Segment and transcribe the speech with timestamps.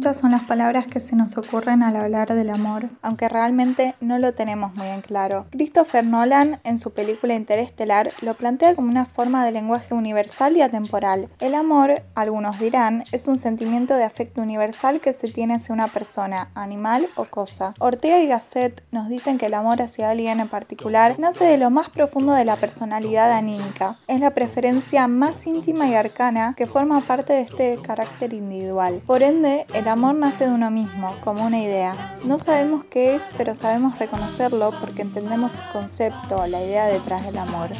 [0.00, 4.18] Muchas son las palabras que se nos ocurren al hablar del amor, aunque realmente no
[4.18, 5.44] lo tenemos muy en claro.
[5.50, 10.62] Christopher Nolan, en su película Interestelar, lo plantea como una forma de lenguaje universal y
[10.62, 11.28] atemporal.
[11.38, 15.88] El amor, algunos dirán, es un sentimiento de afecto universal que se tiene hacia una
[15.88, 17.74] persona, animal o cosa.
[17.78, 21.68] Ortega y Gasset nos dicen que el amor hacia alguien en particular nace de lo
[21.68, 23.98] más profundo de la personalidad anímica.
[24.08, 29.02] Es la preferencia más íntima y arcana que forma parte de este carácter individual.
[29.06, 32.16] Por ende, el amor nace de uno mismo, como una idea.
[32.24, 37.36] No sabemos qué es, pero sabemos reconocerlo porque entendemos su concepto, la idea detrás del
[37.38, 37.70] amor.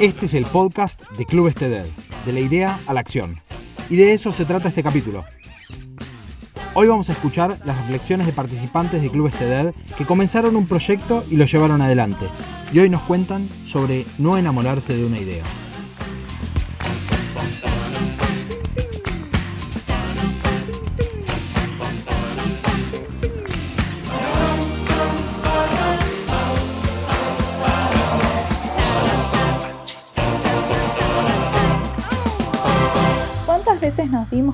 [0.00, 1.86] Este es el podcast de Club Estedel,
[2.26, 3.40] de la idea a la acción.
[3.88, 5.24] Y de eso se trata este capítulo.
[6.74, 11.24] Hoy vamos a escuchar las reflexiones de participantes de Club Estedel que comenzaron un proyecto
[11.30, 12.26] y lo llevaron adelante.
[12.72, 15.44] Y hoy nos cuentan sobre no enamorarse de una idea.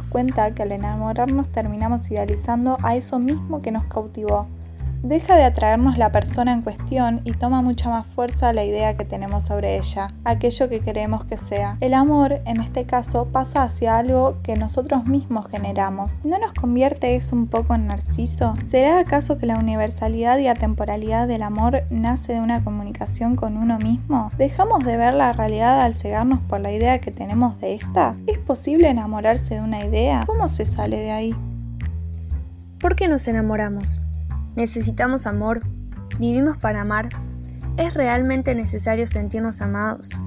[0.03, 4.47] Cuenta que al enamorarnos terminamos idealizando a eso mismo que nos cautivó?
[5.05, 9.05] Deja de atraernos la persona en cuestión y toma mucha más fuerza la idea que
[9.05, 11.77] tenemos sobre ella, aquello que queremos que sea.
[11.81, 16.19] El amor, en este caso, pasa hacia algo que nosotros mismos generamos.
[16.25, 18.55] ¿No nos convierte eso un poco en narciso?
[18.67, 23.79] ¿Será acaso que la universalidad y atemporalidad del amor nace de una comunicación con uno
[23.79, 24.31] mismo?
[24.39, 28.15] ¿Dejamos de ver la realidad al cegarnos por la idea que tenemos de esta?
[28.27, 30.25] ¿Es posible enamorarse de una idea?
[30.27, 31.35] ¿Cómo se sale de ahí?
[32.81, 34.01] ¿Por qué nos enamoramos?
[34.57, 35.63] Necesitamos amor,
[36.19, 37.09] vivimos para amar.
[37.77, 40.21] ¿Es realmente necesario sentirnos amados?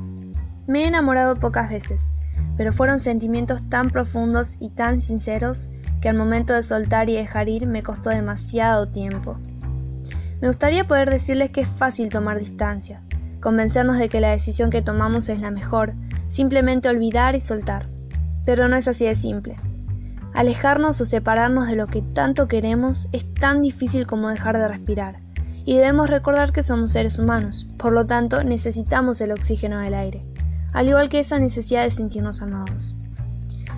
[0.67, 2.11] Me he enamorado pocas veces,
[2.57, 5.69] pero fueron sentimientos tan profundos y tan sinceros
[6.01, 9.37] que al momento de soltar y dejar ir me costó demasiado tiempo.
[10.41, 13.01] Me gustaría poder decirles que es fácil tomar distancia,
[13.39, 15.93] convencernos de que la decisión que tomamos es la mejor,
[16.27, 17.87] simplemente olvidar y soltar.
[18.45, 19.57] Pero no es así de simple.
[20.37, 25.15] Alejarnos o separarnos de lo que tanto queremos es tan difícil como dejar de respirar.
[25.65, 30.23] Y debemos recordar que somos seres humanos, por lo tanto necesitamos el oxígeno del aire,
[30.73, 32.95] al igual que esa necesidad de sentirnos amados.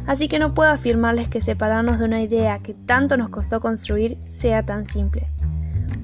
[0.06, 4.18] Así que no puedo afirmarles que separarnos de una idea que tanto nos costó construir
[4.26, 5.30] sea tan simple.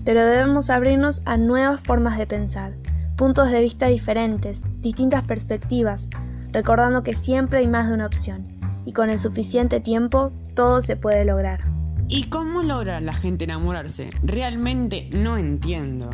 [0.05, 2.71] Pero debemos abrirnos a nuevas formas de pensar,
[3.17, 6.07] puntos de vista diferentes, distintas perspectivas,
[6.53, 8.45] recordando que siempre hay más de una opción,
[8.85, 11.59] y con el suficiente tiempo todo se puede lograr.
[12.07, 14.09] ¿Y cómo logra la gente enamorarse?
[14.23, 16.09] Realmente no entiendo.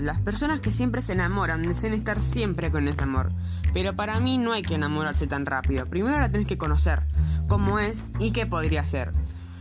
[0.00, 3.30] Las personas que siempre se enamoran desean estar siempre con ese amor.
[3.74, 5.86] Pero para mí no hay que enamorarse tan rápido.
[5.86, 7.02] Primero la tenés que conocer,
[7.48, 9.12] cómo es y qué podría ser.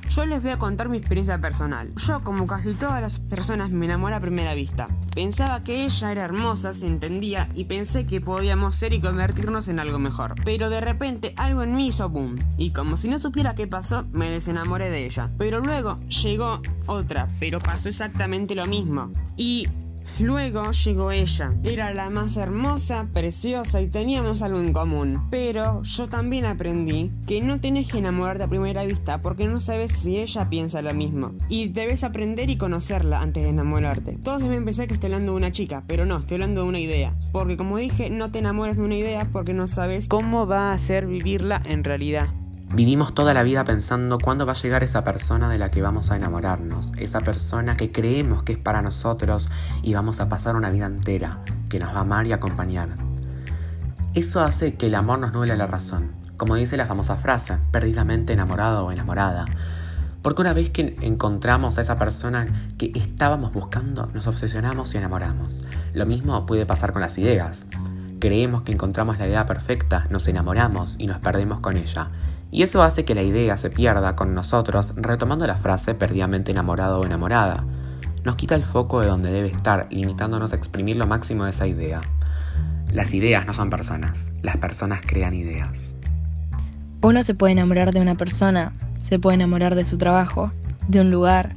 [0.09, 1.93] Yo les voy a contar mi experiencia personal.
[1.95, 4.87] Yo, como casi todas las personas, me enamoré a primera vista.
[5.15, 9.79] Pensaba que ella era hermosa, se entendía y pensé que podíamos ser y convertirnos en
[9.79, 10.35] algo mejor.
[10.43, 12.35] Pero de repente algo en mí hizo boom.
[12.57, 15.29] Y como si no supiera qué pasó, me desenamoré de ella.
[15.37, 19.11] Pero luego llegó otra, pero pasó exactamente lo mismo.
[19.37, 19.67] Y
[20.19, 21.53] Luego llegó ella.
[21.63, 25.19] Era la más hermosa, preciosa y teníamos algo en común.
[25.29, 29.93] Pero yo también aprendí que no tenés que enamorarte a primera vista porque no sabes
[29.93, 31.31] si ella piensa lo mismo.
[31.49, 34.17] Y debes aprender y conocerla antes de enamorarte.
[34.23, 36.79] Todos deben pensar que estoy hablando de una chica, pero no, estoy hablando de una
[36.79, 37.13] idea.
[37.31, 40.77] Porque como dije, no te enamores de una idea porque no sabes cómo va a
[40.77, 42.27] ser vivirla en realidad.
[42.73, 46.09] Vivimos toda la vida pensando cuándo va a llegar esa persona de la que vamos
[46.09, 49.49] a enamorarnos, esa persona que creemos que es para nosotros
[49.83, 52.87] y vamos a pasar una vida entera, que nos va a amar y acompañar.
[54.13, 58.31] Eso hace que el amor nos nuble la razón, como dice la famosa frase, perdidamente
[58.31, 59.43] enamorado o enamorada.
[60.21, 62.45] Porque una vez que encontramos a esa persona
[62.77, 65.61] que estábamos buscando, nos obsesionamos y enamoramos.
[65.93, 67.65] Lo mismo puede pasar con las ideas.
[68.19, 72.07] Creemos que encontramos la idea perfecta, nos enamoramos y nos perdemos con ella
[72.51, 76.99] y eso hace que la idea se pierda con nosotros, retomando la frase perdidamente enamorado
[76.99, 77.63] o enamorada.
[78.25, 81.65] Nos quita el foco de donde debe estar, limitándonos a exprimir lo máximo de esa
[81.65, 82.01] idea.
[82.91, 85.95] Las ideas no son personas, las personas crean ideas.
[87.01, 90.51] Uno se puede enamorar de una persona, se puede enamorar de su trabajo,
[90.89, 91.55] de un lugar,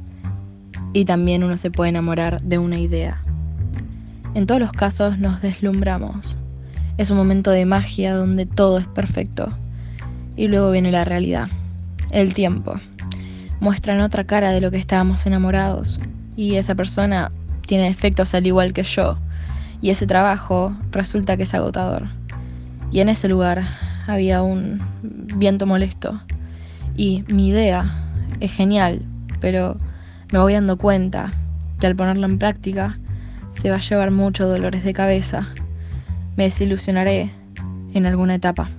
[0.93, 3.21] y también uno se puede enamorar de una idea.
[4.33, 6.37] En todos los casos nos deslumbramos.
[6.97, 9.51] Es un momento de magia donde todo es perfecto
[10.35, 11.47] y luego viene la realidad,
[12.11, 12.75] el tiempo.
[13.59, 15.99] Muestran otra cara de lo que estábamos enamorados
[16.35, 17.31] y esa persona
[17.65, 19.17] tiene efectos al igual que yo
[19.81, 22.07] y ese trabajo resulta que es agotador.
[22.91, 23.63] Y en ese lugar
[24.07, 26.19] había un viento molesto.
[26.95, 27.85] Y mi idea
[28.39, 29.01] es genial,
[29.41, 29.77] pero
[30.31, 31.31] me voy dando cuenta
[31.79, 32.97] que al ponerlo en práctica
[33.53, 35.49] se va a llevar muchos dolores de cabeza.
[36.35, 37.31] Me desilusionaré
[37.93, 38.69] en alguna etapa.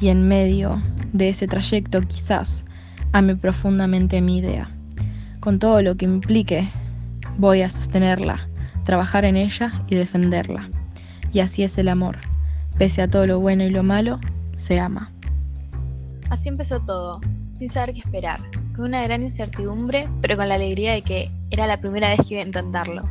[0.00, 0.82] Y en medio
[1.12, 2.64] de ese trayecto quizás
[3.12, 4.68] ame profundamente mi idea.
[5.40, 6.68] Con todo lo que implique,
[7.38, 8.46] voy a sostenerla,
[8.84, 10.68] trabajar en ella y defenderla.
[11.32, 12.18] Y así es el amor.
[12.78, 14.20] Pese a todo lo bueno y lo malo,
[14.54, 15.10] se ama.
[16.28, 17.20] Así empezó todo,
[17.56, 18.40] sin saber qué esperar,
[18.74, 22.34] con una gran incertidumbre, pero con la alegría de que era la primera vez que
[22.34, 23.02] iba a intentarlo.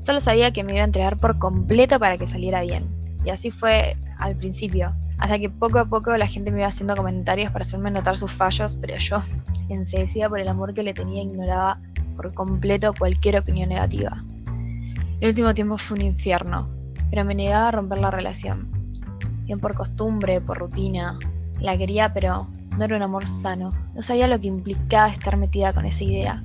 [0.00, 2.84] Solo sabía que me iba a entregar por completo para que saliera bien.
[3.24, 6.96] Y así fue al principio, hasta que poco a poco la gente me iba haciendo
[6.96, 9.22] comentarios para hacerme notar sus fallos, pero yo,
[9.68, 11.78] enseguida por el amor que le tenía, ignoraba
[12.16, 14.20] por completo cualquier opinión negativa.
[15.20, 16.66] El último tiempo fue un infierno,
[17.08, 18.66] pero me negaba a romper la relación.
[19.44, 21.20] Bien por costumbre, por rutina.
[21.60, 23.70] La quería, pero no era un amor sano.
[23.94, 26.42] No sabía lo que implicaba estar metida con esa idea.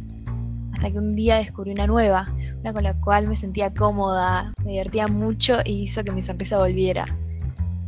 [0.74, 2.28] Hasta que un día descubrí una nueva,
[2.62, 6.60] una con la cual me sentía cómoda, me divertía mucho y hizo que mi sonrisa
[6.60, 7.06] volviera.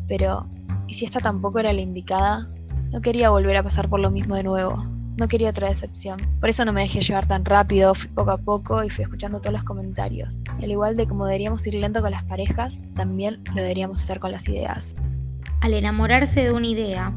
[0.07, 0.59] Pero, ¿y
[1.00, 2.50] si esta tampoco era la indicada?
[2.92, 4.86] No quería volver a pasar por lo mismo de nuevo.
[5.16, 6.19] No quería otra decepción.
[6.42, 9.40] Por eso no me dejé llevar tan rápido, fui poco a poco y fui escuchando
[9.40, 10.44] todos los comentarios.
[10.62, 14.34] al igual de como deberíamos ir lento con las parejas, también lo deberíamos hacer con
[14.34, 14.94] las ideas.
[15.62, 17.13] Al enamorarse de una idea,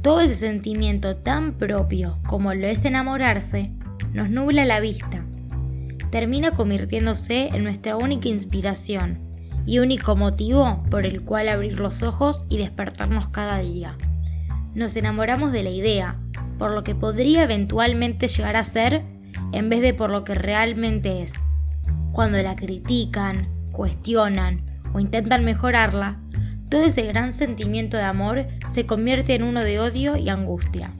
[0.00, 3.70] todo ese sentimiento tan propio como lo es enamorarse
[4.14, 5.22] nos nubla la vista.
[6.10, 9.27] Termina convirtiéndose en nuestra única inspiración
[9.68, 13.96] y único motivo por el cual abrir los ojos y despertarnos cada día.
[14.74, 16.16] Nos enamoramos de la idea,
[16.58, 19.02] por lo que podría eventualmente llegar a ser
[19.52, 21.46] en vez de por lo que realmente es.
[22.12, 24.62] Cuando la critican, cuestionan
[24.94, 26.16] o intentan mejorarla,
[26.70, 30.92] todo ese gran sentimiento de amor se convierte en uno de odio y angustia.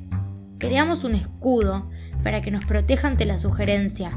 [0.58, 1.90] Creamos un escudo
[2.22, 4.10] para que nos proteja ante la sugerencia,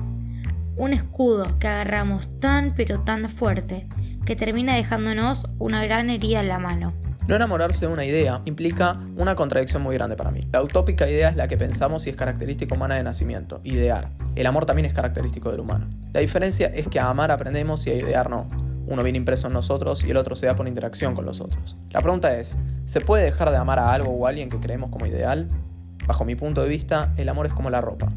[0.75, 3.88] un escudo que agarramos tan pero tan fuerte
[4.26, 6.94] que termina dejándonos una gran herida en la mano.
[7.28, 10.48] No enamorarse de una idea implica una contradicción muy grande para mí.
[10.52, 14.10] La utópica idea es la que pensamos y es característica humana de nacimiento, idear.
[14.36, 15.86] El amor también es característico del humano.
[16.14, 18.48] La diferencia es que a amar aprendemos y a idear no.
[18.88, 21.78] Uno viene impreso en nosotros y el otro se da por interacción con los otros.
[21.92, 22.58] La pregunta es,
[22.88, 25.48] ¿se puede dejar de amar a algo o a alguien que creemos como ideal?
[26.08, 28.12] Bajo mi punto de vista, el amor es como la ropa.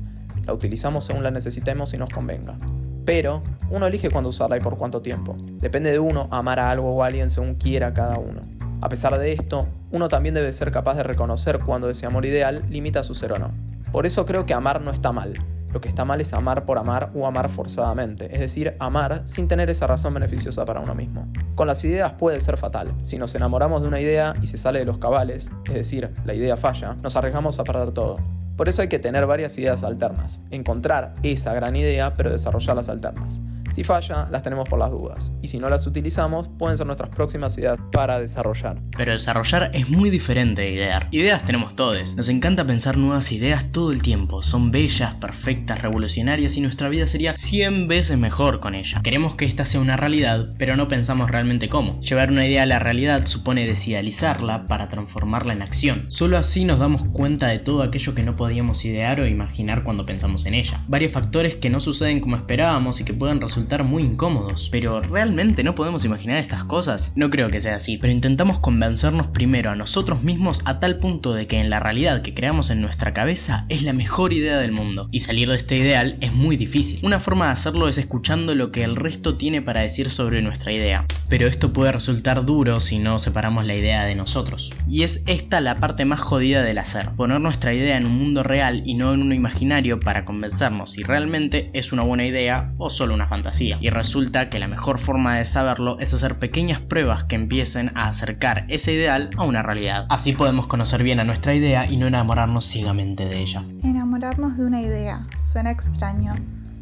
[0.47, 2.56] La utilizamos según la necesitemos y nos convenga.
[3.05, 5.37] Pero uno elige cuándo usarla y por cuánto tiempo.
[5.39, 8.41] Depende de uno amar a algo o a alguien según quiera cada uno.
[8.81, 12.62] A pesar de esto, uno también debe ser capaz de reconocer cuando ese amor ideal
[12.71, 13.51] limita su ser o no.
[13.93, 15.33] Por eso creo que amar no está mal.
[15.73, 19.49] Lo que está mal es amar por amar o amar forzadamente, es decir, amar sin
[19.49, 21.27] tener esa razón beneficiosa para uno mismo.
[21.56, 22.93] Con las ideas puede ser fatal.
[23.03, 26.35] Si nos enamoramos de una idea y se sale de los cabales, es decir, la
[26.35, 28.19] idea falla, nos arriesgamos a perder todo.
[28.56, 32.89] Por eso hay que tener varias ideas alternas, encontrar esa gran idea pero desarrollar las
[32.89, 33.41] alternas.
[33.75, 35.32] Si falla, las tenemos por las dudas.
[35.43, 38.81] Y si no las utilizamos, pueden ser nuestras próximas ideas para desarrollar.
[38.97, 41.09] Pero desarrollar es muy diferente de idear.
[41.11, 42.15] Ideas tenemos todos.
[42.15, 44.43] Nos encanta pensar nuevas ideas todo el tiempo.
[44.43, 49.00] Son bellas, perfectas, revolucionarias y nuestra vida sería 100 veces mejor con ella.
[49.03, 52.00] Queremos que esta sea una realidad, pero no pensamos realmente cómo.
[52.00, 56.06] Llevar una idea a la realidad supone desidealizarla para transformarla en acción.
[56.10, 60.06] Solo así nos damos cuenta de todo aquello que no podíamos idear o imaginar cuando
[60.06, 60.81] pensamos en ella.
[60.87, 64.69] Varios factores que no suceden como esperábamos y que pueden resultar muy incómodos.
[64.71, 67.13] Pero ¿realmente no podemos imaginar estas cosas?
[67.17, 71.35] No creo que sea así, pero intentamos convencernos primero a nosotros mismos a tal punto
[71.35, 74.73] de que en la realidad que creamos en nuestra cabeza es la mejor idea del
[74.73, 75.09] mundo.
[75.11, 77.01] Y salir de este ideal es muy difícil.
[77.03, 80.73] Una forma de hacerlo es escuchando lo que el resto tiene para decir sobre nuestra
[80.73, 81.06] idea.
[81.29, 84.73] Pero esto puede resultar duro si no separamos la idea de nosotros.
[84.89, 87.11] Y es esta la parte más jodida del hacer.
[87.17, 91.03] Poner nuestra idea en un mundo real y no en uno imaginario para convencernos si
[91.03, 93.27] realmente es una buena idea o solo una
[93.61, 98.08] Y resulta que la mejor forma de saberlo es hacer pequeñas pruebas que empiecen a
[98.08, 100.06] acercar ese ideal a una realidad.
[100.08, 103.63] Así podemos conocer bien a nuestra idea y no enamorarnos ciegamente de ella.
[103.84, 106.34] Enamorarnos de una idea suena extraño.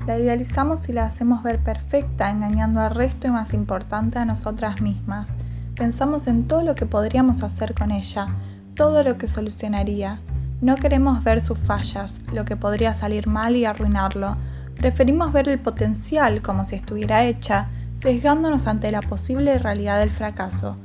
[0.07, 4.81] La idealizamos y la hacemos ver perfecta, engañando al resto y más importante a nosotras
[4.81, 5.29] mismas.
[5.76, 8.29] Pensamos en todo lo que podríamos hacer con ella,
[8.75, 10.21] todo lo que solucionaría.
[10.62, 14.37] No queremos ver sus fallas, lo que podría salir mal y arruinarlo
[14.83, 17.69] Preferimos ver el potencial como si estuviera hecha,
[18.01, 20.77] sesgándonos ante la posible realidad del fracaso.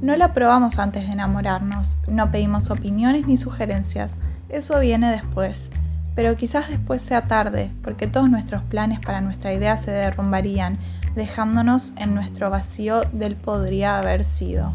[0.00, 4.10] No la probamos antes de enamorarnos, no pedimos opiniones ni sugerencias,
[4.48, 5.70] eso viene después.
[6.14, 10.78] Pero quizás después sea tarde, porque todos nuestros planes para nuestra idea se derrumbarían,
[11.14, 14.72] dejándonos en nuestro vacío del podría haber sido.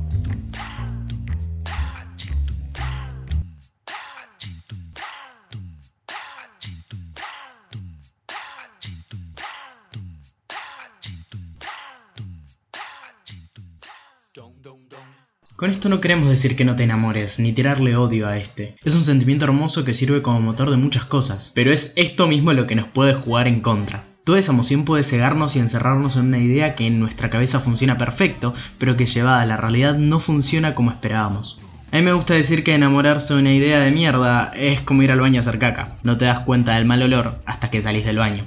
[15.55, 18.75] Con esto no queremos decir que no te enamores, ni tirarle odio a este.
[18.83, 22.53] Es un sentimiento hermoso que sirve como motor de muchas cosas, pero es esto mismo
[22.53, 24.03] lo que nos puede jugar en contra.
[24.23, 27.97] Toda esa emoción puede cegarnos y encerrarnos en una idea que en nuestra cabeza funciona
[27.97, 31.59] perfecto, pero que llevada a la realidad no funciona como esperábamos.
[31.91, 35.11] A mí me gusta decir que enamorarse de una idea de mierda es como ir
[35.11, 35.97] al baño a hacer caca.
[36.03, 38.43] No te das cuenta del mal olor hasta que salís del baño.